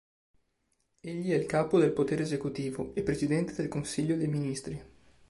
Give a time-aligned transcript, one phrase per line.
[1.01, 4.83] Egli è il capo del potere esecutivo e presidente del Consiglio dei ministri.